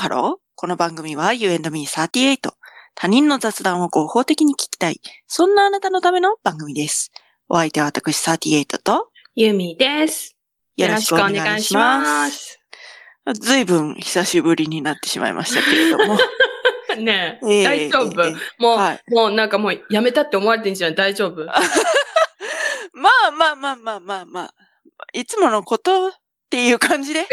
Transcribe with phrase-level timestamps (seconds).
[0.00, 0.40] ハロー。
[0.54, 2.38] この番組は You and me38。
[2.94, 4.98] 他人の雑談を合法的に聞きたい。
[5.26, 7.12] そんなあなたのための番組です。
[7.50, 10.38] お相手は私38とゆみです。
[10.78, 12.58] よろしくお願いします。
[13.38, 16.16] ずいぶん久しぶりになってしまいましたけれども。
[16.96, 20.94] ねえ、ええ大丈夫、ええもう、はいもうなんかもうやめたって思われてんじゃん。
[20.94, 21.44] 大丈夫？
[21.44, 24.54] まあまあまあまあまあまあ。
[25.12, 26.10] いつものこと
[26.50, 27.28] っていう感じで、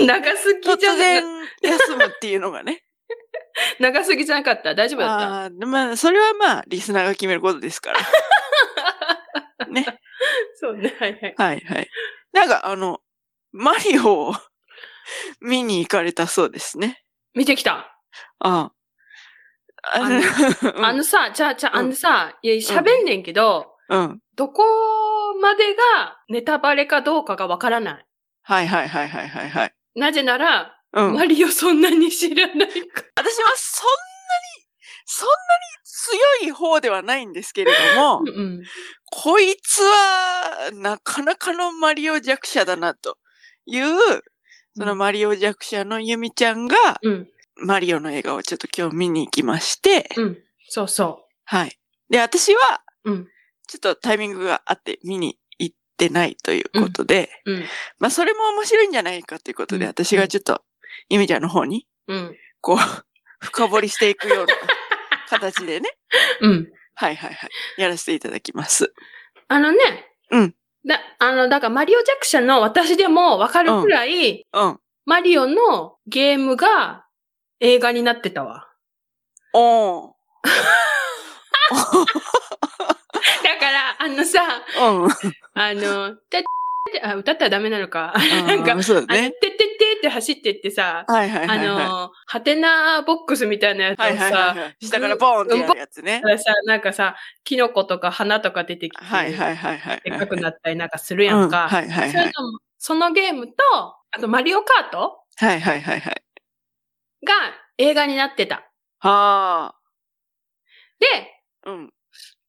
[0.00, 1.24] 長すぎ突じゃな然
[1.62, 2.82] 休むっていうのがね。
[3.78, 4.74] 長すぎじゃなかった？
[4.74, 5.44] 大丈夫だった？
[5.44, 8.00] あまあ、それはまあ、リスナーが決めることですから。
[9.70, 9.86] ね。
[10.56, 10.94] そうね。
[10.98, 11.34] はいはい。
[11.36, 11.88] はいはい。
[12.32, 13.00] なんかあの、
[13.52, 14.34] マリオを
[15.40, 17.04] 見に行かれたそうですね。
[17.34, 17.96] 見てきた？
[18.40, 18.72] ああ。
[19.92, 24.20] あのうんあのさ、じゃあ、じゃあ、うんあのさ、いや、喋んねんけど、うん。
[24.36, 24.64] どこ
[25.40, 28.06] までがネタバレかどうかがわからない。
[28.42, 29.74] はいはいはいはいはいはい。
[29.94, 31.14] なぜなら、うん。
[31.14, 34.66] マリオそんなに知らないか私はそんなに、
[35.04, 38.32] そんなに強い方ではないんですけれども、ら。
[38.34, 38.62] うん。
[39.10, 43.18] こいつはなかなかのマリオ弱者だなと
[43.66, 43.96] いう、
[44.76, 47.28] そのマリオ弱者のユミちゃんが、うん。
[47.56, 50.42] マリオの映画をちょっと今日見に行きまして、うん。
[50.68, 51.78] そうそはい。
[52.08, 53.10] で、私は、う。
[53.10, 53.28] うん。
[53.68, 55.49] ちょっとタイミングがあって見に行
[56.06, 57.64] ってないということで、うん。
[57.98, 60.62] まあそれも面白いんじゃないかということで、うん私がちょっと、
[61.10, 62.36] ユミちゃんの方に、うん。
[62.62, 62.76] こう、
[63.44, 64.54] 深掘りしていくような
[65.28, 65.90] 形でね、
[66.40, 66.72] うん。
[66.94, 68.92] はいはいはい、やらせていただきます。
[69.48, 69.78] あのね。
[70.30, 70.54] うん。
[70.86, 74.80] だ、あの、だからマリオ弱者の私でもわかるくらい、うん。
[75.04, 77.06] マリオのゲームが
[77.60, 78.68] 映画になってたわ。
[79.52, 80.12] おー。
[83.42, 84.40] だから、あのさ、
[84.78, 85.10] うん。
[85.54, 86.42] あの、てっ
[86.92, 88.14] て、あ、歌ったらダメなのか。
[88.46, 89.30] なんか、うんそうだね。
[89.30, 91.66] てってってって走ってってさ、はいはいはあいはい。
[91.66, 94.76] の、ハテナボックスみたいなやつをはいはいはいさ、はい。
[94.86, 96.22] 下からボーンってやるやつね。
[96.38, 100.00] さ、なんかさ、キノコとか花とか出てきて、はいはいはいはい。
[100.04, 101.64] でっかくなったりなんかするやんか。
[101.64, 102.32] うんはいはいはい。
[102.32, 103.52] そのもそのゲームと、
[104.12, 106.22] あとマリオカートはいはいはいはい。
[107.24, 107.34] が
[107.78, 108.64] 映画になってた。
[108.98, 109.74] は
[110.98, 111.39] で、あ。
[111.66, 111.90] うん。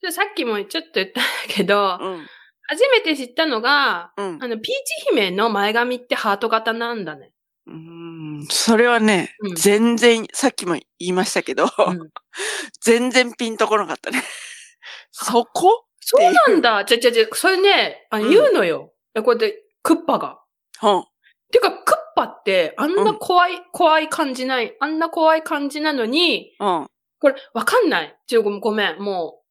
[0.01, 2.27] でさっきもちょっと言ったんだけど、うん。
[2.67, 4.39] 初めて知ったのが、うん。
[4.41, 7.31] あの、ピーチ姫の前髪ってハート型なんだね。
[7.67, 7.73] うー
[8.43, 12.09] んそれはね、うん全然、さっきも言いましたけど、うん
[12.81, 14.23] 全然ピンとこなかったね。
[15.11, 15.85] そこ？
[15.99, 16.85] そうなんだ。
[16.85, 18.93] ちゃちゃちゃ、それね、あ言うのよ。
[19.15, 20.39] えこうやって、クッパが。
[20.81, 21.03] うん。
[21.51, 24.75] てか、クッパって、あんうなん怖い、怖い感じない。
[24.79, 26.87] あんな怖い感じなのに、うん。
[27.21, 28.17] これ、わかんない。
[28.25, 29.43] ちょ、ごめん、ごめん、もう、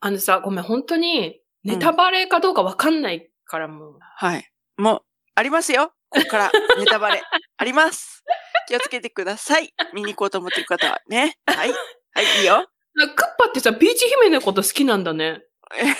[0.00, 3.98] あのさ、ごめん、本当に、ネタバレかどうかわかんないから、もう。
[4.00, 4.50] はい。
[4.76, 5.02] もう、
[5.36, 5.92] ありますよ。
[6.10, 7.22] ここから、 ネタバレ。
[7.56, 8.24] あります。
[8.66, 9.72] 気をつけてください。
[9.92, 11.38] 見に行こうと思ってる方はね。
[11.46, 11.70] はい。
[11.70, 12.68] はい、いいよ。
[12.94, 15.42] なクッパってさ、ピーチ姫のこと好きなんだね。
[15.76, 15.86] え？
[15.86, 15.86] え？
[15.86, 15.94] 何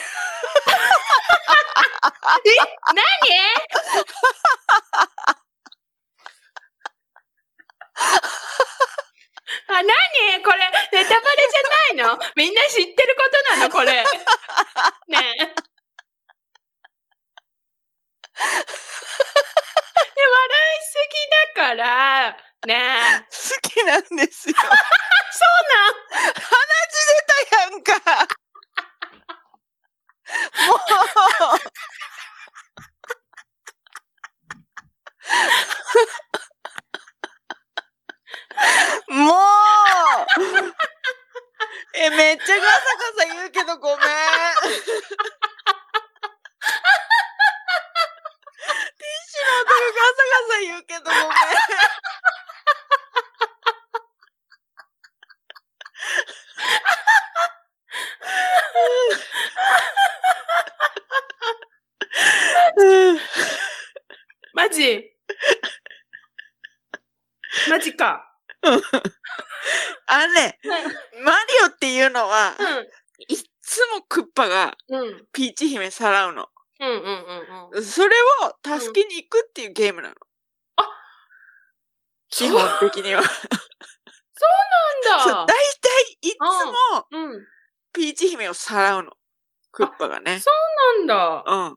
[9.68, 9.88] あ、何
[10.44, 10.58] これ、
[10.92, 11.36] ネタバレ
[11.94, 14.04] じゃないのみんな知ってることなのこれ。
[15.08, 15.46] ねえ。
[15.46, 15.56] で
[20.28, 20.44] 笑
[20.76, 21.16] いすぎ
[21.56, 23.24] だから、ねえ。
[23.24, 24.56] 好きなんですよ。
[24.56, 24.68] そう
[25.74, 25.94] なん
[26.34, 26.44] 鼻
[26.90, 28.28] 血出たやんか。
[30.66, 30.74] も
[39.08, 39.24] う。
[39.24, 40.74] もう。
[41.96, 42.80] え、めっちゃガサ
[43.16, 43.98] ガサ言うけどごめん。
[43.98, 44.10] ティッ
[44.74, 51.20] シュの音がガサガサ言うけどごめん。
[62.76, 63.18] うん
[64.54, 65.10] マジ？
[67.70, 68.30] マジか。
[70.06, 70.58] あのね、
[71.24, 72.54] マリオっていうのは、
[73.28, 75.00] いっつもクッパがうん。
[75.00, 75.26] うん。
[75.32, 76.48] ピーチ姫さらうの。
[76.80, 77.84] うんうんうんうん。
[77.84, 80.14] それを助けに行くっていうゲームなの。
[82.80, 83.22] 的には。
[83.22, 83.32] そう
[85.10, 85.46] なんだ大。
[85.46, 87.46] 体いつもうん。
[87.92, 89.12] ピーチ姫をさらうの。
[89.70, 90.40] クッパがね。
[90.98, 91.14] なんだ。
[91.14, 91.76] なんかうん。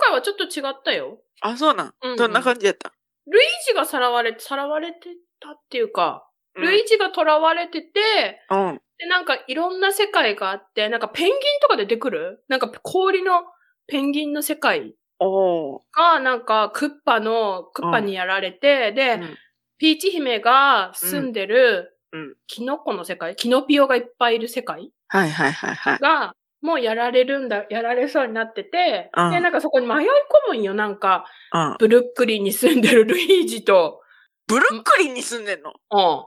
[0.00, 1.18] 回はちょっと違ったよ。
[1.40, 1.94] あ、そうなん。
[2.02, 2.92] うんうんどんな感じやった？
[3.26, 4.98] ルイージがさらわれ、さらわれて
[5.40, 8.80] たっていうか、うんルイージが囚われてて、うん。
[8.98, 12.44] で、なんかいろんな世界があって、なんかペンギンとか出てくる？
[12.48, 13.42] なんか氷の
[13.86, 14.94] ペンギンの世界。
[15.20, 19.38] が、なんかクッパの、クッパにやられて、で、うん
[19.82, 25.98] ピーチ姫が住んでるうんうん、キノコの世界、キノピオがいっぱいいる世界はいはいはいはい。
[25.98, 30.10] が、もうやられるんだ、やられそうになってて、うんで、なんかそこに迷い込
[30.50, 31.76] むんよ、なんか、うん。
[31.80, 34.02] ブルックリンに住んでるルイージと、
[34.46, 35.70] ブルックリンに住んでんの？
[35.70, 36.26] うん。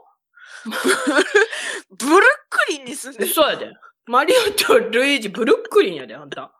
[1.96, 2.20] ブルッ
[2.50, 3.32] クリンに住んでんの？
[3.32, 3.72] そうやで。
[4.06, 6.52] マリオとルイージ、ブルックリンやで、あんた。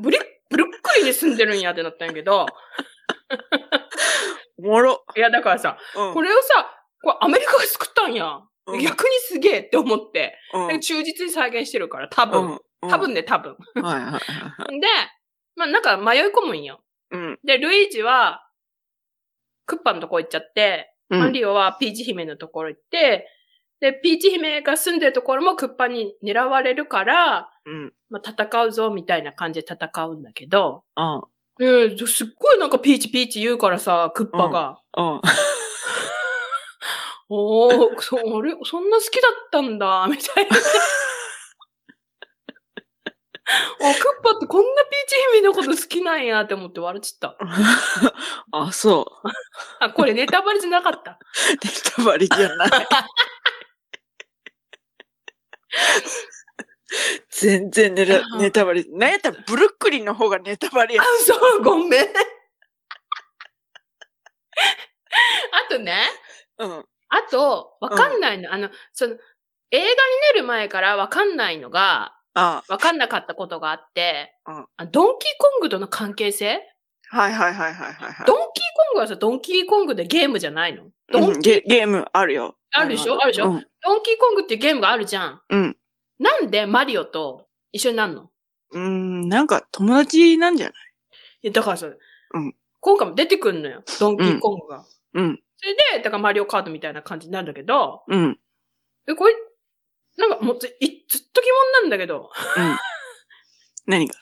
[0.00, 0.18] ブリ
[0.48, 2.46] ブルックリンに住んでるんやってなったんやけど、
[4.62, 5.04] おもろ。
[5.16, 6.14] いや、だからさ、うん。
[6.14, 6.70] これをさ、
[7.02, 8.40] これアメリカが作ったんや。
[8.66, 12.52] うん逆にすげえって思って、うん忠実に再現してるから、多分。
[12.52, 13.56] うん多分ね、多分。
[13.74, 14.18] はいはいはいは
[14.72, 14.80] い。
[14.80, 14.86] で、
[15.54, 16.80] まあなんか迷い込むんよ。
[17.10, 17.38] うん。
[17.44, 18.44] で、ルイージは、
[19.66, 23.28] クッパのとこ行っちゃって、うんマリオはピーチ姫のところ行って、
[23.80, 27.92] で、ピーチ姫が住んでるところもクッパに狙われるから、うん。
[28.10, 31.22] まあ、戦うぞみたいな感じで戦うんだけど、うん。
[31.60, 34.78] えーすっごいなんかピーチピーチ言うからさ、クッパが。
[34.96, 35.20] うん。
[37.28, 38.54] おー、そ、あれ？
[38.64, 40.56] そんな好きだったんだ、みたいな。
[43.80, 47.38] お、クッパってこんなピーチ姫のこと好きなんやって思って笑っちゃった。
[48.52, 49.28] あ、そう。
[49.80, 51.18] あ、これネタバレじゃなかった。
[51.62, 52.70] ネタバレじゃない。
[57.42, 58.84] 全然ネタネタバレ。
[58.90, 62.06] なんやったらブルックリンの方がネタバレやあ。、そう、ごめん。
[65.68, 65.96] あとね、
[66.58, 66.84] うん。
[67.08, 68.52] あと、わかんないの。
[68.52, 69.16] あの、その、
[69.70, 69.90] 映画に
[70.34, 76.62] なる前からわかんないのが、あわかんなかったことがあって、うんあドンキーコングとの関係性？
[77.10, 78.26] はいはいはいはいはいはい。
[78.26, 80.84] ドンキーコングはさ、ドンキーコングでゲームじゃないの？
[81.12, 82.56] ドンうんゲゲームあるよ。
[82.72, 83.20] あるでしょ？
[83.20, 83.50] あるでしょ？
[83.50, 83.66] うん。
[83.82, 85.42] ドンキーコングってゲームがあるじゃん。
[85.50, 85.76] うん。
[86.22, 88.30] なんでマリオと一緒になるの？
[88.72, 90.74] うん、なんか友達なんじゃない？
[91.42, 92.54] いやだからさ、うん
[92.84, 93.84] 今回も出てくんのよ。
[94.00, 94.84] ドンキーコングが。
[95.14, 95.40] うん。
[95.56, 98.40] それで、だからマリオカードみたいな感じになるんだけど、うん。
[99.06, 99.34] え、これ、
[100.16, 102.30] なんかもうずいずっと疑問なんだけど。
[102.56, 102.76] うん。
[103.86, 104.14] 何が？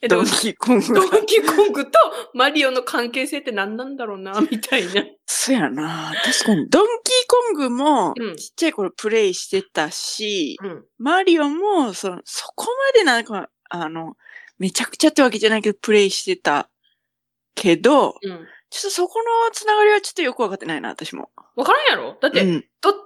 [0.00, 1.98] え、ドンキーコングドンキーコングと
[2.32, 5.04] マリオの関係性って何なんだろうな、みたいな。
[5.26, 6.14] そやな。
[6.24, 6.70] 確かに。
[6.70, 10.84] ドンキーコングもうん、ちっちゃい頃プレイしてたし、うん。
[10.98, 14.16] マリオも、その、そこまでなんか、あの、
[14.58, 16.68] めちゃくちゃってわけじゃないけど、プレイしてた
[17.54, 18.46] けど、うん。
[18.68, 21.30] ちょっとそこのつながりはちょっとよくわかってないな、私も。
[21.54, 22.18] わからんやろ？
[22.20, 22.64] だって、うん。
[22.80, 23.00] どっちも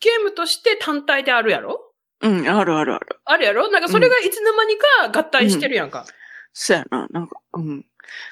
[0.00, 1.92] ゲームとして単体であるやろ？
[2.22, 3.20] うん、あるあるある。
[3.24, 3.68] あるやろ？
[3.68, 6.06] なんかそれがいつの間にか合体してるやんか。
[6.52, 7.84] そうやな、なんか、うん。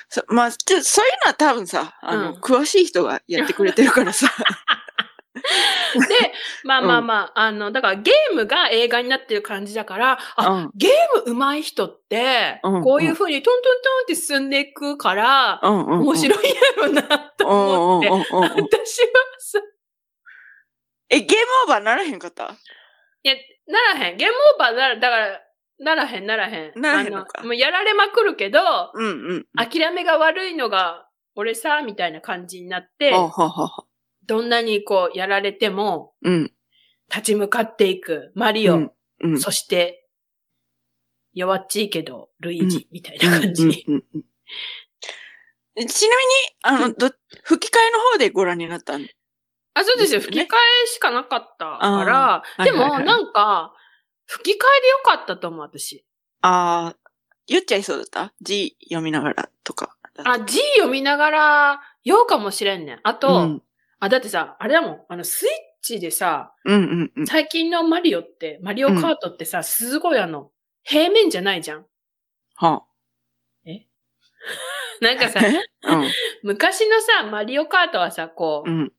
[0.09, 4.31] そまあ、ちょそういうのは多分さ、あの、うん詳しい人がやってくれてるからさ。
[6.01, 6.33] で、
[6.65, 10.71] まあまあまあ、あの、だからゲームが映画になってる感じだから、あ、うん。
[10.75, 16.01] ゲーム上手い人って、うんこういう風にトントントンって進んでいくから、うんうんうん。
[16.01, 17.03] 面白いんやろな、
[17.37, 18.09] と思って。
[18.09, 18.65] うんうんうんうんうん。
[18.65, 19.09] 私は
[19.39, 19.61] さ、
[21.11, 22.45] え、ゲームオーバーならへんかった？
[23.23, 23.35] いや、
[23.67, 24.17] ならへん。
[24.17, 25.41] ゲームオーバーなら、だから、
[25.79, 26.81] ならへん、ならへん。
[26.81, 28.61] ならへんのかあもうやられまくるけど、
[28.95, 29.47] うんうん。
[29.57, 33.85] 諦めが悪いのが、俺さ、みたいな感じになって、はははは。
[34.27, 36.53] どんなにこう、やられても、うん。
[37.11, 39.41] 立ち向かっていく、マリオ、うんうん。
[39.41, 40.09] そして、
[41.35, 43.85] 弱っちいけど、ルイージ、みたいな感じ。
[43.85, 44.03] ちなみに、
[46.63, 47.11] あの、ど、
[47.43, 49.07] 吹き替えの方でご覧になったん？
[49.75, 50.21] あ、そうですよ。
[50.21, 53.75] 吹き替えしかなかったから、でも、はいはいはいなんか、
[54.27, 56.07] 吹き替えでよかったと思う、私。
[56.43, 57.11] ああ、
[57.47, 58.33] 言っちゃいそうだった？
[58.41, 59.97] 字読みながらとか。
[60.25, 63.01] あ、字読みながら、ようかもしれんねん。
[63.03, 63.63] あと、うん。
[64.01, 65.51] あ、だってさ、あれだもん、あの、スイッ
[65.83, 67.27] チでさ、うんうんうん。
[67.27, 70.51] 最近のマリオって、マリオカートってさ、すごいあの、
[70.83, 71.87] 平面じゃないじゃん。
[72.57, 72.85] は
[75.01, 75.41] なんかさ、
[75.85, 75.97] あ。
[75.97, 76.11] うん。
[76.43, 78.93] 昔のさ、マリオカートはさ、こう、うん。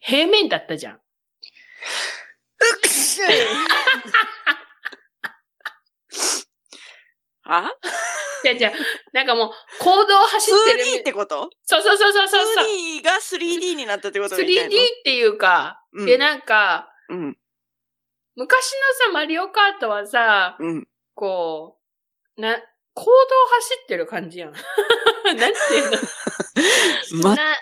[0.00, 1.00] 平面だったじゃん。
[7.46, 7.70] あ
[8.44, 8.72] じゃじゃ
[9.12, 10.84] なんかもう、行動走ってる。
[10.98, 11.50] ?3D ってこと？
[11.64, 12.66] そうそうそうそうそうそう。
[12.66, 17.36] ?3D が 3D になったってこと？3D みたいなっていうか、うんで、なんか、うん。
[18.36, 18.72] 昔
[19.06, 20.88] のさ、マリオカートはさ、うん。
[21.14, 21.78] こ
[22.36, 22.56] う、な、
[22.94, 24.52] 行動走ってる感じやん。
[25.24, 25.50] なんてい
[25.86, 27.34] うの？
[27.34, 27.56] 全な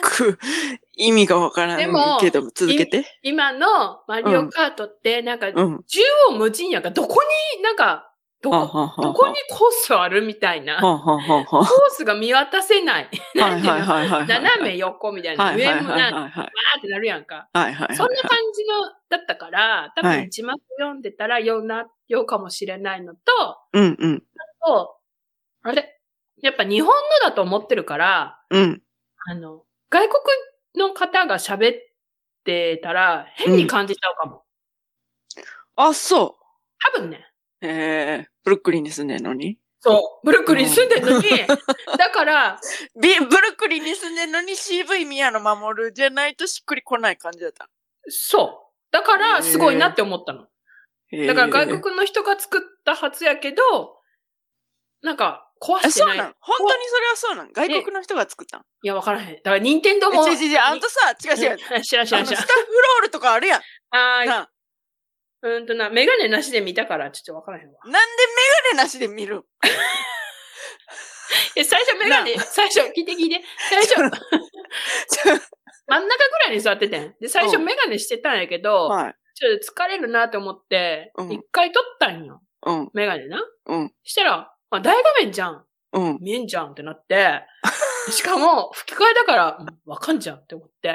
[0.00, 0.38] く
[0.94, 3.04] 意味がわからんけど、続けて。
[3.22, 5.54] 今のマリオカートって、なんか、うん。
[5.84, 7.20] 縦横無尽やんか、どこ
[7.56, 8.07] に、なんか、
[8.40, 10.80] どはあこ、どこにコースあるみたいな。
[10.80, 13.10] コはースが見渡せない。
[13.34, 15.56] 斜め横みたいな。
[15.56, 16.12] 上もな。
[16.12, 17.48] わーってなるやんか。
[17.52, 23.20] そんな感じの、だったから、多はい分字幕読んでたらような、ようかもしれないのと、
[23.72, 24.22] うんうん。
[24.64, 24.96] と、
[25.62, 25.98] あれ？
[26.40, 26.94] やっぱ日本の
[27.28, 28.82] だと思ってるから、うん。
[29.26, 30.22] あの、外国
[30.76, 31.74] の方が喋っ
[32.44, 34.44] てたら変に感じちゃうかも。
[35.74, 36.38] あ、そ
[36.94, 37.24] 多分ね。
[37.62, 37.66] う。
[37.66, 39.58] えー、ブルックリンに住んでんのに？
[39.80, 40.26] そう。
[40.26, 41.24] ブルックリンに住んでるのに、
[41.98, 42.60] だから、
[43.00, 47.68] ビブルックリンに住んでんのに CV 宮野守るじゃないとしっくりこない感じだった。
[48.08, 48.74] そう。
[48.90, 50.46] だから、すごいなって思ったの。
[51.26, 53.96] だから外国国の人が作ったはずやけど、
[55.02, 56.16] なんか、壊え、してない。
[56.16, 56.34] そうなの？
[56.40, 57.50] 本当にそれはそうなの？
[57.52, 58.64] 外国の人が作ったの？
[58.82, 59.34] いや、わからへん。
[59.36, 60.26] だから、任天堂も。
[60.28, 61.58] え違う違う違う、あんたさ、違う違う。
[61.76, 62.66] うん知らん知らん知らんスタッ。
[62.66, 63.62] フロールとかあるやん。
[63.90, 64.50] あーな
[65.42, 67.74] うんとな、メガネなしで見たから、ちょっとわからへんわ。
[67.84, 68.02] なんでメ
[68.72, 69.44] ガネなしで見る？
[71.56, 73.42] え、最初メガネ、最初、聞いて聞いて。
[73.70, 73.94] 最初、
[75.86, 77.14] 真ん中ぐらいに座っててん。
[77.20, 79.14] で、最初うんメガネしてたんやけど、はい。
[79.34, 82.42] ちょっと疲れるなって思ってう、ん一回撮ったんよ。
[82.66, 83.40] うん、メガネな。
[83.66, 85.64] うん、したら、あ、大画面じゃん。
[85.92, 86.18] うん。
[86.20, 87.42] 見えんじゃんってなって、
[88.10, 90.92] しかも、吹き替えだから、うんわかんじゃんって思って、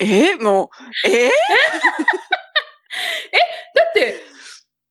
[0.00, 0.34] え？
[0.34, 0.70] ーも
[1.04, 1.28] う、え？
[1.28, 1.30] ー
[3.74, 4.20] だって、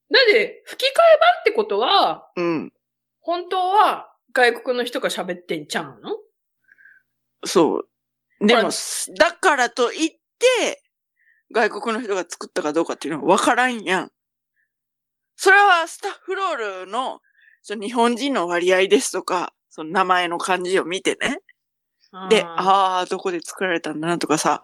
[0.09, 2.73] なんで、吹き替え版ってことは、うん。
[3.21, 6.17] 本当は外国の人が喋ってんちゃうの？
[7.45, 7.89] そう。
[8.47, 8.69] でも、
[9.17, 10.81] だからといって、
[11.51, 14.11] 外国の人が作ったかどうかっていうのは分からんやん。
[15.35, 17.21] それはスタッフロールの
[17.61, 21.39] その日本人の割合ですとか、その名前の漢字を見てね。
[22.29, 24.63] で、ああ、どこで作られたんだなとかさ。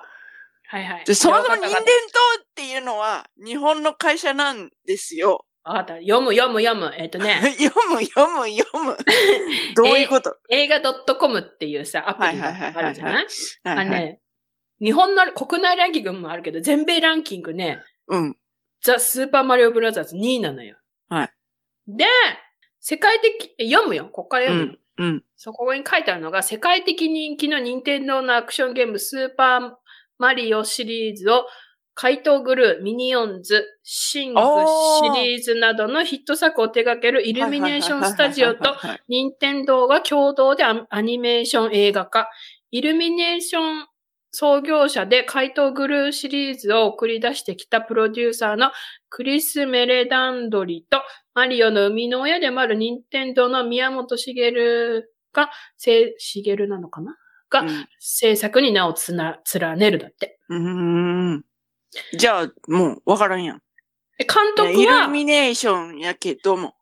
[0.67, 1.05] はいはい。
[1.05, 5.45] で、そもそも任天堂っっていうのは日本の会社なんですよ。
[5.65, 5.93] たわかった。
[5.95, 6.93] 読む読む読む。
[6.97, 8.97] えっ、とね、読む読む読む。
[9.75, 13.27] どういうこと、映画 .com っていうさ、アプリがあるじゃない？
[13.63, 14.21] あのね、
[14.79, 18.37] 日本の国内ランキングもあるけど、全米ランキングね、うん。
[18.81, 20.77] ザ・スーパーマリオブラザーズ2位なのよ。
[21.09, 21.29] はい。
[21.87, 22.05] で、
[22.79, 24.05] 世界的、え読むよ。
[24.13, 24.77] こっからう読むよ。
[24.77, 24.79] ん。
[24.97, 25.23] うん。
[25.35, 29.71] そこに書いてあるのが、世界的人気の任天堂のアクションゲームスーパー
[30.17, 31.45] マリオシリーズを、
[31.97, 38.75] 怪盗グルー、ミニオンズ、シングシリーズなどのヒット作を手掛けるイルミネーションスタジオと
[39.07, 42.27] 任天堂が共同でアアニメーション映画化、
[42.71, 43.87] イルミネーション
[44.31, 48.71] 創業者で怪盗グルーシリーズを送り出してきたプロデューサーの
[49.09, 51.01] クリス・メレダンドリと
[51.33, 54.51] マリオの生みの親でもある任天堂の宮本茂
[55.31, 57.15] が、せ茂なのかな？
[57.49, 60.39] がうん制作に名をつな、連ねるだって。
[60.49, 60.59] うー
[61.37, 61.45] ん。
[62.17, 63.61] じゃあ、もう、わからんやん。
[64.17, 66.75] で監督イルは、監ミネーションやけども。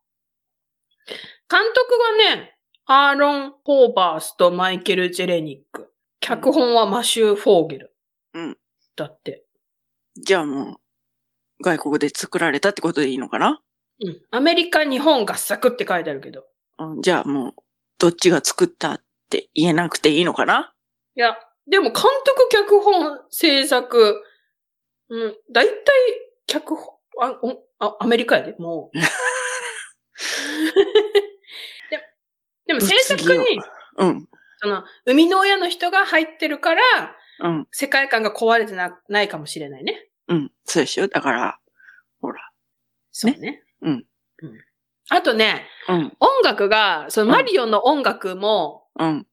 [1.74, 2.56] 督がね、
[2.86, 5.92] アーロン・ホーバースとマイケル・ジェレニック。
[6.20, 7.94] 脚本はマシュー・フォーゲル。
[8.34, 8.58] うん。
[8.96, 9.44] だって。
[10.16, 10.76] じゃあもう、
[11.62, 13.60] 外国で作られたってことでいいのかな？
[14.00, 14.20] うん。
[14.30, 16.44] アメリカ、日本合作って書いてあるけど。
[16.78, 17.52] うんじゃあもう、
[17.98, 20.72] どっちが作ったって言えなくていいのかな？
[21.16, 21.36] いや、
[21.68, 24.22] でも監督、脚本、制作、
[25.10, 25.76] うん、だいたい
[26.46, 28.98] 脚本、あ、おあ、アメリカやで、もう。
[31.90, 32.00] で
[32.66, 33.60] でも制作に、
[33.98, 34.28] うん。
[34.58, 36.82] その、生みの親の人が入ってるから、
[37.40, 37.68] うん。
[37.72, 40.08] 世界観が壊れてなないかもしれないね。
[40.28, 40.52] うん。
[40.64, 41.58] そうでしょだから、
[42.20, 42.50] ほら。
[43.12, 43.62] そうね。
[43.82, 44.06] うん。
[44.42, 44.58] うん。
[45.10, 46.16] あとね、うん。
[46.20, 49.26] 音楽が、そのマリオの音楽もうん。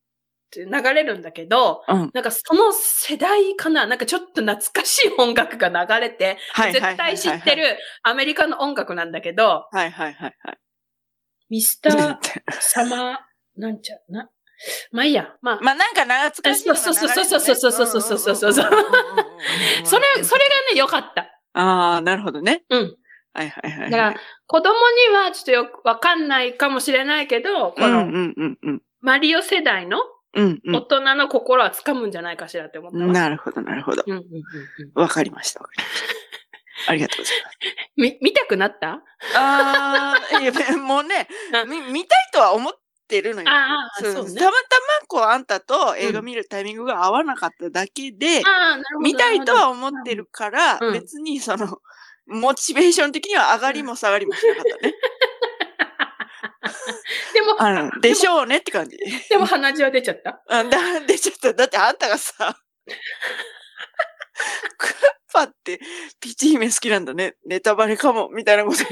[0.53, 2.11] 流れるんだけど、うん。
[2.13, 7.55] なんかその世代かななんかちょっと懐かしい音楽が流れて、はいはいはいはい絶対知って。
[7.55, 10.57] るアメリカの音楽なんだけど、はいはいはいはい。
[11.49, 12.17] ミスター
[12.59, 13.17] サマー、
[13.57, 14.29] なんちゃ、な、
[14.91, 15.33] まあいいや。
[15.41, 18.65] まあ、まあなんか懐かしいそうそうそうそうそうそうそうそうそうそれ、
[19.83, 19.99] それが
[20.73, 21.21] ね、良かった。
[21.53, 22.63] ああ、なるほどね。
[22.69, 22.97] うん。
[23.33, 23.91] はいはいはいはい。
[23.91, 24.15] だから、
[24.47, 24.73] 子供
[25.09, 28.81] にはちょっとよくわかんないかもしれないけど、このうんうんうんうん。
[29.01, 29.99] マリオ世代の
[30.33, 33.05] うん大人の心は掴むんじゃないかしらって思ったわ。
[33.05, 33.11] うん。
[33.11, 34.03] なるほどなるほど。
[34.07, 35.61] うんうんうんうんわかりました。
[36.87, 37.57] ありがとうございます。
[37.97, 39.01] み、見たくなった？
[39.35, 42.73] ああ、いや、もうねあ、み見たいとは思っ
[43.07, 43.49] てるのよ。
[43.49, 44.45] ああ、そうそうねた。
[44.45, 44.55] また
[45.01, 48.99] まこうあんたと映画見るタイミングが合わなかっただけで、ああ、なるほど。
[49.01, 51.79] 見たいとは思ってるから、うん別にその、
[52.27, 54.93] モチベーション的には上がりも下がりもしなかったね。
[57.33, 58.97] でも、あの、でしょうねって感じ。
[59.29, 60.41] でも鼻血は出ちゃった？
[60.49, 62.57] あだ、で、ちょっと、だってあんたがさ、
[64.77, 64.93] クッ
[65.33, 65.79] パって
[66.19, 67.35] ピチ姫好きなんだね。
[67.45, 68.89] ネタバレかも、みたいなこと言う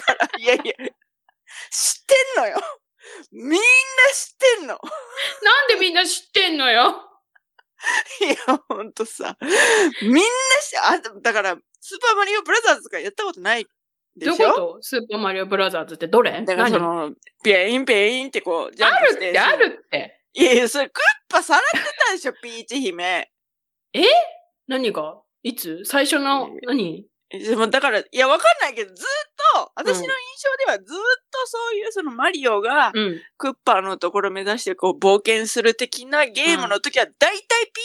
[0.00, 2.60] から、いやいや、知ってんのよ。
[3.32, 3.58] みんな
[4.14, 4.78] 知ってんの。
[5.42, 7.08] なんでみんな知ってんのよ？
[8.20, 8.36] いや、
[8.68, 9.36] ほんとさ、
[10.02, 13.66] みんなし、あ、だから、スーパーマリオブラザーズとかやったことない
[14.16, 14.78] でどこと？
[14.80, 16.42] スーパーマリオブラザーズってどれ？
[16.44, 19.26] だからそ何の、ペインペインってこう、ジャンプして。
[19.26, 20.20] るって、あるって。
[20.34, 23.30] いやいや、それクッパさらってたでしょ、ピーチ姫。
[24.68, 25.20] 何が？
[25.42, 25.84] いつ？
[25.84, 27.06] 最初の、何？
[27.30, 29.06] でもだから、いや、わかんないけど、ずっ
[29.54, 30.94] と、私の印象ではずっと
[31.46, 33.20] そういうそのマリオが、うん。
[33.38, 37.42] クッパのところ目指してこう冒険する的なゲームの時は、だいたいピー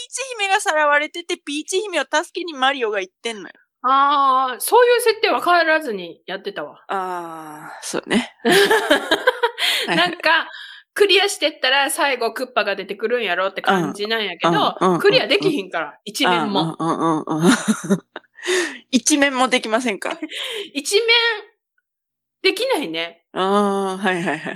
[0.09, 3.53] チ姫がさらわれてて、ピーチ姫を助けにマリオが行ってんのよ。
[3.83, 6.83] ああ、そういう設定分からずにやってたわ。
[6.87, 8.33] あー、そうね。
[9.87, 10.49] なんか、
[10.93, 16.75] クリアしてったら最後クッパが出てくるんやろって感じなんやけど、クリアできひんから、一面も。
[18.91, 20.17] 一面もできませんか？
[20.73, 21.07] 一面、
[22.41, 23.25] できないね。
[23.33, 24.53] ああ、はいはいはい。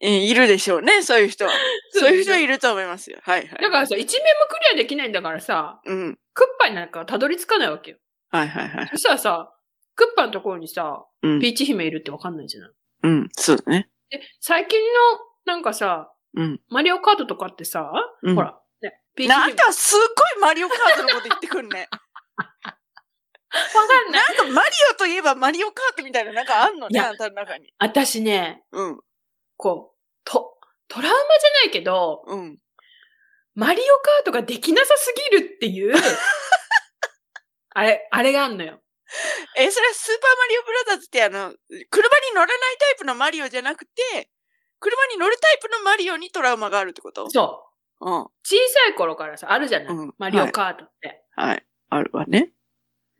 [0.00, 1.50] えいるでしょうね、そういう人は。
[1.92, 3.18] そういう人はいると思いますよ。
[3.22, 3.62] はいはい。
[3.62, 6.18] だからさ、一面もクリアできないんだからさ、うん。
[6.34, 7.96] クッパになんかたどり着かないわけよ。
[8.30, 8.88] はいはいはい。
[8.92, 9.52] そしたらさ、
[9.94, 12.70] クッパのところにさ、うんピーチ姫いるってわかんないじゃない。
[13.04, 13.88] うん、そうだね。
[14.10, 16.60] で、最近の、なんかさ、うん。
[16.68, 17.90] マリオカートとかってさ、
[18.22, 21.88] うんほら、ね、ピーチ姫なんかすっごいマリオカートのこと言ってくんね。
[22.38, 22.44] わ
[23.88, 24.36] かんない。
[24.36, 27.72] なんかマリオといえばマリオカートみたいななんかあんのね、あんたの中に。
[27.78, 29.00] 私ね、うん。
[29.56, 32.58] こう、と、トラウマじゃないけど、うん。
[33.54, 35.94] マリオカートができなさすぎるっていう、
[37.78, 38.80] あれ、あれがあんのよ。
[39.56, 41.54] え、それはスーパーマリオブラザーズってあの、
[41.90, 44.30] 車に乗らないタイプのマリオじゃなくて、
[44.80, 47.30] 車に乗るタイプのマリオにトラウマがあるってこと？
[47.30, 47.64] そ
[48.00, 48.10] う。
[48.10, 48.12] うん。
[48.14, 48.30] 小
[48.86, 51.22] さい頃からさ、あるじゃない、うんマリオカートって。
[51.36, 51.64] はい。
[51.90, 52.50] あるわね。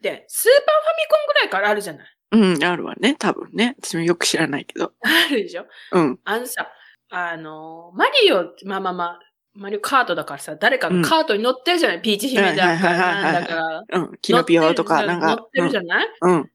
[0.00, 2.06] で、スーパーファミコンぐらいからあるじゃない？
[2.32, 3.14] うん、あるわね。
[3.18, 3.74] 多分ね。
[3.82, 4.92] 私もよく知らないけど。
[5.02, 5.66] あるでしょ？
[5.92, 6.20] うん。
[6.24, 6.70] あのさ、
[7.10, 9.20] あの、マリオ、まあまあまあ、
[9.58, 13.82] マリオカートだからさ、誰かがカートに乗ってるじゃない、ピーチ姫だかはいはいはいはいはいら、なんだか。
[13.92, 14.18] うん。
[14.22, 15.26] キノピオとか、なんか。
[15.26, 16.32] 乗ってるじゃない、うん。
[16.32, 16.50] うん。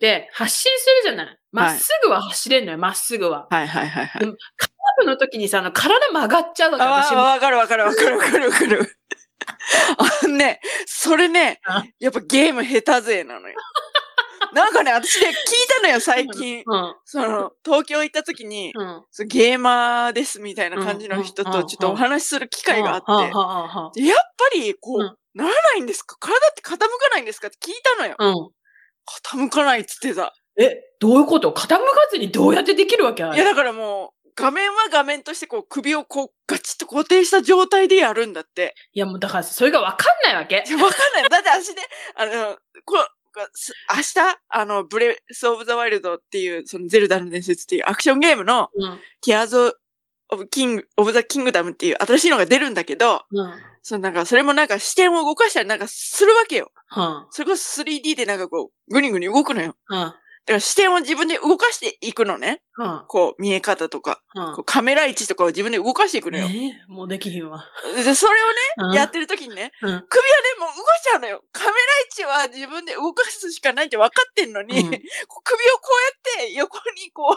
[0.00, 1.38] で、発進するじゃない？
[1.50, 3.46] まっすぐは走れんのよ、まっすぐは。
[3.50, 4.22] はいはいはいはい。
[4.22, 4.32] カー
[5.00, 7.22] トの時にさ、あの、体曲がっちゃうわけ、私ああ、も。
[7.22, 8.96] わかるわかるわかるわかるわかる。
[9.98, 13.56] あのね、それねあ、やっぱゲーム下手勢なのよ。
[14.54, 15.34] なんかね、私ね、聞い
[15.76, 16.62] たのよ、最近。
[16.66, 16.94] うん。
[17.04, 19.04] その、東京行った時に、うん。
[19.10, 23.12] そうゲーマーですみたいな感じの人とちょっとお話しする機会があって、
[24.06, 26.16] やっぱり、こう、うんならないんですか？
[26.18, 27.46] 体って傾かないんですか？
[27.46, 28.16] って聞いたのよ。
[28.18, 28.50] あうん。
[29.46, 30.34] 傾かないっつってた。
[30.58, 31.52] え、どういうこと？
[31.52, 31.78] 傾か
[32.10, 38.74] ずにどうやってできるわけいや、だからもう、画面は画面としてこう首をこうガチッと固定した状態でやるんだって。
[38.92, 41.28] いや、もうだからそれがわかんないわけわかんない。
[41.28, 41.82] だって私ね、
[42.16, 48.98] あの、こす明日、あの、ブレスオブザワイルドっていう、そのゼルダの伝説っていうアクションゲームの、うん。
[49.22, 49.76] ティアーズ・
[50.30, 53.52] オブ・キング、オブ・ザ・キングダムっていう新しいのが出るんだけど、うん。
[53.82, 56.70] そのなんか、それもなんか視点を動かしたりなんかするわけよ。
[56.96, 57.26] うん。
[57.30, 59.74] それこそ 3D でなんかこう、ぐにぐに動くのよ。
[59.88, 60.14] うん。
[60.48, 62.62] だから視点を自分で動かしていくのね。
[62.78, 63.04] うん。
[63.06, 66.46] こう、見え方とか、うんこうカメラ位置とかを自分で動かしていくのよ。
[66.46, 67.62] えーもうできひんわ。
[67.94, 69.88] で、それをね、うんやってる時にね、うん。
[69.88, 70.06] 首はね、
[70.58, 71.44] もう動いちゃうのよ。
[71.52, 71.76] カメラ位
[72.12, 75.02] 置は自分で動かすしかないって分かってんのに、うん 首をこ
[76.32, 77.36] うやって横にこ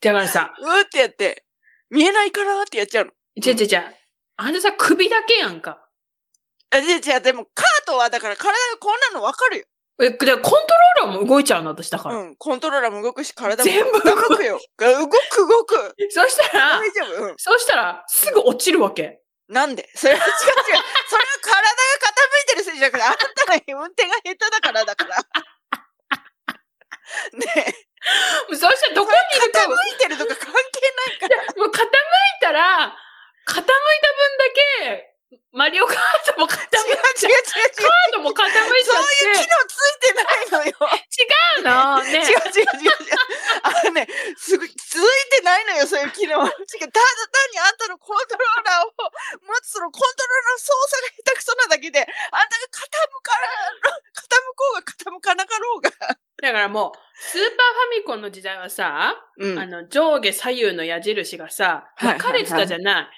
[0.00, 1.44] だからさ、う、うーってやって、
[1.90, 3.12] 見えないかなってやっちゃうの。
[3.42, 3.92] ちゃちゃちゃ、
[4.36, 5.86] あれさ、首だけやんか。
[6.70, 9.64] あ、じゃじゃでもカートはだから体がこんなの分かるよ。
[10.00, 10.48] え、でコント
[11.04, 12.16] ローラーも動いちゃうの、私だから。
[12.16, 12.36] うん。
[12.36, 14.58] コントローラーも動くし、体も全部動くよ。
[14.78, 15.94] 動く動く。
[16.10, 17.24] そしたら大、丈夫？
[17.24, 17.34] うん。
[17.36, 19.20] そしたら、すぐ落ちるわけ。
[19.48, 19.90] なんで？
[19.94, 20.34] それは違う違う。
[20.36, 20.82] それは
[21.42, 25.16] 体が傾いてるせいじゃなくて、あんたが運転が下手だからだから。
[27.34, 27.74] ねえ。
[28.56, 30.54] そしたらどこにいるか、も傾いてるとか関係
[31.10, 31.42] ないから。
[31.44, 31.76] う傾い
[32.40, 32.96] たら、
[33.46, 33.74] 傾いた分だ
[34.86, 35.09] け、
[35.54, 35.96] マリオカー
[36.34, 37.78] トも傾いちゃ違う違う違うう。
[37.78, 37.86] カ。
[37.86, 39.70] ードも傾いちゃそういう機能って。
[39.70, 40.74] ついてないのよ。
[40.90, 42.02] 違うの？
[42.02, 42.18] ね。
[42.18, 42.98] 違う違う違う。
[43.62, 46.34] あのね、すぐ、ついてないのよ、そういう機能。
[46.34, 46.50] 違う。
[46.50, 46.82] ただ単
[47.54, 48.90] にあんたのコントローラーを
[49.46, 52.90] 持つそのコントローラーの操作が下手くそなだけで、あんたが傾
[53.22, 53.30] か、
[54.18, 55.90] 傾こうが傾かなかろうが。
[56.42, 63.08] だからもう、スーパーファミコンの時代はさ、うんあの、上下左右の矢印がさ、はいはいはい分かれてたじゃない。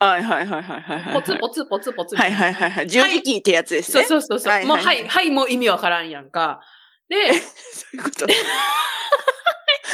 [0.00, 1.14] はいはいはいはいはいはい。
[1.14, 2.16] ポツポツポツポツ。
[2.16, 2.86] はいはいはいはい。
[2.86, 4.08] 十字キーってやつですそうね。
[4.08, 4.52] そうそうそう。
[4.52, 6.60] はいはいもう、はい、はい、もう意味わからんやんか。
[7.08, 8.24] で、 そういうこと。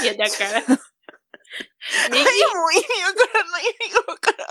[0.03, 0.62] いや、だから、 はい、
[2.11, 4.49] 右、もう意味わからんの、意味がわからん。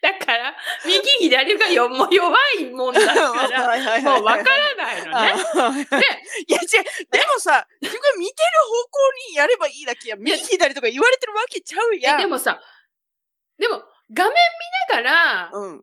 [0.00, 0.56] だから、
[0.86, 5.92] 右、左がよ、もう弱いもんだから、もうわからないのね。
[5.92, 6.06] あで、
[6.46, 10.16] いや違う、でもさ、自分が見てる方向にやればいいだけや。
[10.16, 12.20] 右左とか言われてるわけちゃうやん。
[12.20, 12.58] えでもさ、
[13.58, 13.82] でも、
[14.12, 14.34] 画面
[15.00, 15.80] 見ながら、コンうん。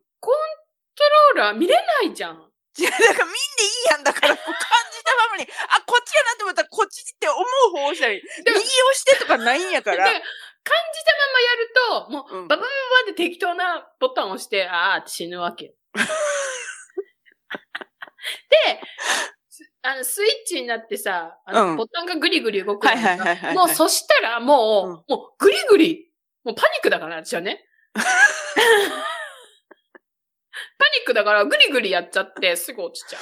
[0.94, 1.02] ト
[1.36, 2.36] ローラー見れないじゃん。
[2.78, 4.54] 違う、だから見んでいいやんだから、こう感
[4.90, 8.60] じたままに、あ、こっちやなって思ったらこっちって思う方をしたり、右押
[8.94, 10.08] してとかないんやから。
[10.08, 10.22] で、
[11.44, 11.72] やる
[12.06, 12.68] と、もう、うんババババ
[13.12, 15.72] って適当なボタンを押して、あーって死ぬわけよ。
[18.48, 18.80] で、
[19.48, 26.10] すあの、スイッチになってさ、あのうんボタンがグリグリ動くはいはいはいもうそしたらもう、うんもうグリグリ、
[26.42, 27.64] もうパニックだから、私はね。
[27.94, 28.06] パニ
[31.04, 33.20] ックだからグリグリやっちゃってすぐ落ちちゃう。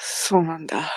[0.00, 0.90] そうなんだ。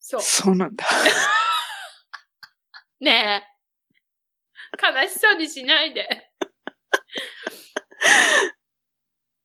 [0.00, 0.22] そう。
[0.22, 0.84] そうなんだ。
[3.00, 3.50] ねえ。
[4.82, 6.08] 悲しそうにしないで。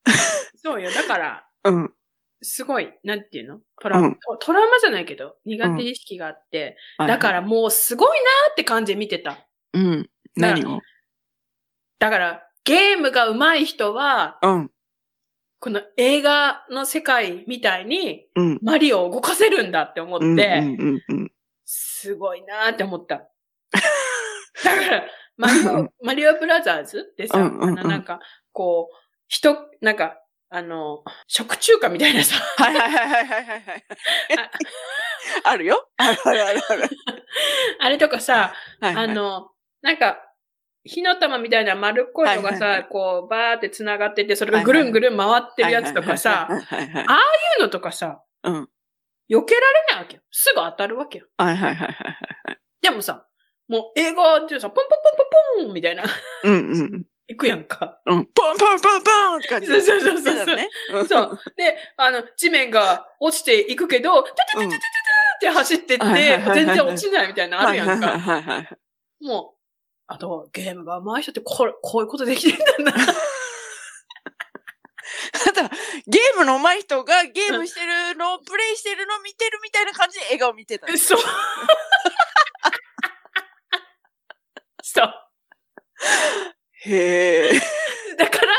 [0.57, 0.91] そうよ。
[0.91, 1.94] だから、うん。
[2.45, 3.59] すごい、なんていうの？
[3.81, 9.47] トラウマ、うんトラウマじゃないけど、苦手意識があって、だからもうすごいなーって感じで見てた。
[9.73, 10.09] うん。
[10.35, 10.63] 何？
[10.65, 10.79] を
[11.99, 14.71] だから、ゲームが上手い人は、うん。
[15.59, 18.59] この映画の世界みたいに、うん。
[18.61, 20.35] マリオを動かせるんだって思って、うん。
[20.35, 21.01] うん。
[21.07, 21.31] うん。
[21.65, 23.27] すごいなーって思った。
[24.63, 25.05] だから、
[25.37, 28.19] マリオ、マリオブラザーズでさ、うんうんうんあのなんか、
[28.51, 28.95] こう、
[29.27, 33.83] 人、なんか、あの、食中華みたいなさ、はいはいはいはいはいはい。
[35.43, 35.89] あるよ。
[35.97, 36.89] あるあるあるある。
[37.79, 40.21] あれとかさ、はいはいあ、の、なんか、
[40.83, 47.01] 火の玉みたいな丸っこいのがさ、こう、バーって繋がってて、それがぐるんぐるん回ってるやつとかさ、はいはいうい
[47.59, 48.69] うのとかさ、うん。
[49.27, 50.21] 避けられないわけよ。
[50.29, 51.27] すぐ当たるわけよ。
[51.37, 52.59] はいはいはいはい。
[52.81, 53.25] でもさ、
[53.67, 55.27] もう映画ってさ、ポンポンポン
[55.57, 56.03] ポンポンみたいな、
[56.43, 57.99] うんうん行くやんか。
[58.05, 58.25] うん。
[58.25, 60.69] ポンポンポンポンって感じそうそうそうそうだね。
[61.07, 61.39] そう。
[61.55, 66.05] で、あの、地面が落ちていくけど、タタタタタタタって走ってって、
[66.53, 68.07] 全然落ちないみたいなのあるやんはいか。
[68.07, 68.69] はいはいはい。
[69.21, 69.59] もう、
[70.07, 73.05] あと、ゲームが上手い人ってこれ、こういうことできてんだな。
[75.43, 75.69] ただ、
[76.07, 80.87] ゲームの上手い人がゲームしてるのをプレイしてるのを見てるみたいな感じで笑顔見てた。
[80.95, 81.19] そう。
[84.83, 85.13] そう。
[86.85, 87.59] へえ。
[88.17, 88.53] だから、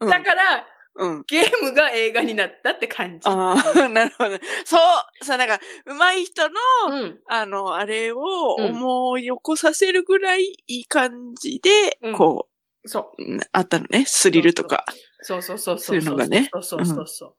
[0.00, 0.66] うんだから、
[0.98, 1.24] うん。
[1.26, 3.28] ゲームが映画になったって感じ。
[3.28, 4.38] ああ、 なるほど。
[4.64, 4.78] そ
[5.20, 6.54] う、さ、なんか、上手い人の、
[6.90, 7.20] うん。
[7.26, 12.48] あの、あれをうん思い起こさせるぐらいいい感じで、うんこ
[12.86, 13.22] そう。
[13.36, 14.04] う、あったのね。
[14.06, 14.84] スリルとか。
[15.22, 17.34] そうそうそうそういうのがねそうそうそうそう。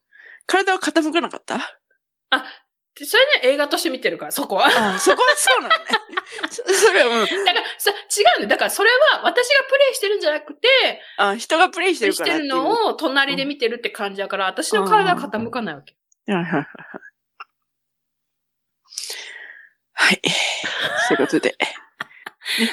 [0.45, 1.57] 体は傾かなかった？
[1.57, 1.63] で
[3.05, 4.65] それね、映画として見てるから、そこは。
[4.67, 5.85] ああ、そこはそうなのね。
[6.49, 7.45] そそれは、うん。
[7.45, 8.03] だから、さ、違うん
[8.37, 8.47] だよ。
[8.47, 10.67] だから、それは私がプレイしてるんじゃなくて、
[11.17, 12.49] あ人がプレイしてるからっていう。
[12.49, 15.95] のを隣で見てるって感じだから、私の体は傾かないわけ。
[16.31, 16.65] はいはいはいはい。
[19.93, 20.21] はい。
[21.07, 21.55] そういうことで。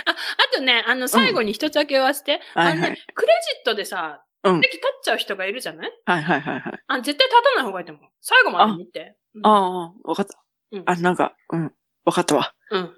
[0.07, 5.93] あとね、あの、最後に一つだけ言わせて、はいはいあのね、クレジットでさ、うん席立っちゃう人がいるじゃない？
[6.05, 6.83] はいはいはいはい。
[6.87, 8.11] あ絶対立たない方がいいと思う。
[8.21, 9.17] 最後まで見て。
[9.35, 10.39] うんああ、わかった。
[10.73, 11.73] うんあ、なんか、うん。
[12.05, 12.55] わかったわ。
[12.71, 12.97] うん。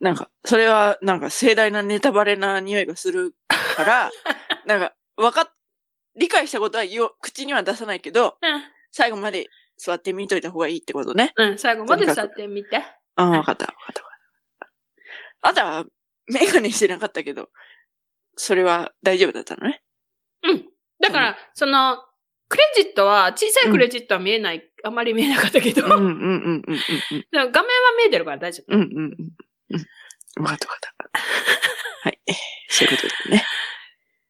[0.00, 3.34] なんか、それは、なんか、盛大なネタバレな匂いがする
[3.76, 4.10] から、
[4.66, 5.48] なんか、わかっ、
[6.16, 8.38] 理解したことは言おう口には出さないけど、
[8.92, 11.32] 最後まで座って見といた方がいいってことね。
[11.36, 11.50] うん。
[11.52, 12.76] うん、最後まで座ってみて。
[12.76, 14.18] ああ、わかった、わかった、わかっ
[15.42, 15.48] た。
[15.48, 15.84] あんたは、
[16.26, 17.50] メガネしてなかったけど、
[18.36, 19.82] それは大丈夫だったのね？
[20.42, 20.64] うん。
[21.00, 21.98] だから、その、
[22.54, 25.82] クレジットは、小さいクレジットは見えない、うん、あまり見えなかったけど。
[25.82, 28.76] 画面は見えてるから大丈夫。
[28.76, 29.16] うんうん
[29.70, 30.42] うん。
[30.42, 30.80] わかったわかっ
[31.12, 31.20] た。
[32.08, 32.18] はい。
[32.68, 33.44] そういうことですね。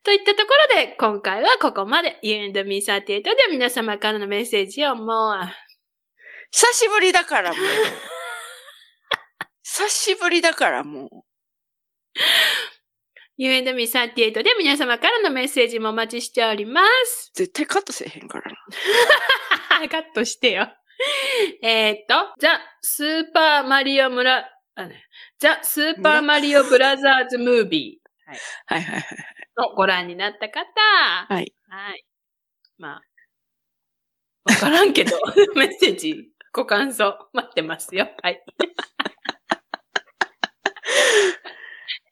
[0.03, 2.19] といったところで、今回はここまで。
[2.23, 5.39] You and me38 で皆様からのメッセージをもう。
[6.51, 7.61] 久しぶりだからもう。
[9.63, 11.09] 久しぶりだからもう。
[13.37, 17.33] U&Me38 で皆様からのメッセージもお待ちしております。
[17.35, 18.51] 絶対カットせえへんから
[19.81, 19.89] な。
[19.89, 20.69] カットしてよ。
[21.63, 24.49] えっと、ザ・スーパーマリオ村、
[25.39, 28.31] ザ・スーパーマリオブラザーズ・ムービー。
[28.31, 29.05] はい、はいはいはい。
[29.77, 30.65] ご覧になった方。
[31.29, 31.55] はい。
[31.69, 32.05] はい。
[32.79, 33.03] まあ、
[34.45, 35.19] わからんけど、
[35.57, 38.09] メッセージ、ご感想、待ってますよ。
[38.23, 38.45] はい。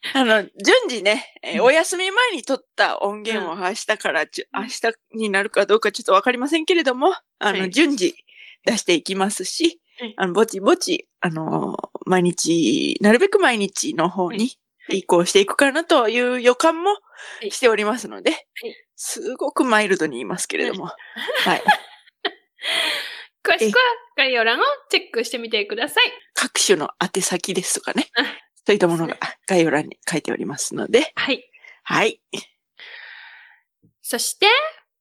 [0.15, 4.29] あの、順次ね、えーお休み前に撮った音源を明日からうん。
[4.55, 4.81] 明日
[5.15, 8.15] になるかどうかちょっとわかりませんけれども、あの、はい順次
[8.65, 16.91] 出していきますしはい、あの、ぼちぼち、あのー毎日、なるべく毎日の方はいに移行していくかなという予感も
[17.41, 18.35] いしておりますので、い
[18.97, 20.87] すごくマイルドに言いますけれども、
[21.45, 21.63] はい。
[23.45, 23.83] 詳しくは
[24.17, 26.13] 概要欄をチェックしてみてください。
[26.35, 28.09] 各種の宛先ですとかね
[28.63, 31.45] あ、そういったものが概要欄に書いておりますので、はい。
[31.85, 32.21] はい。
[34.03, 34.47] そして、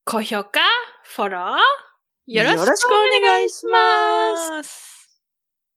[0.06, 0.62] 高評価、
[1.04, 4.70] フォロー、よろしくお願いします。
[4.70, 5.02] す。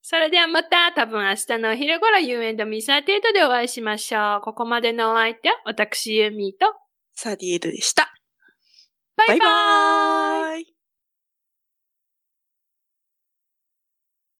[0.01, 4.41] それではまた多分明日のお昼頃 You and me サーテートでお会いしましょう。
[4.41, 6.73] ここまでのお相手は私ユーミーと
[7.13, 8.13] サディエルでした。
[9.17, 10.74] バイババイバーイーイ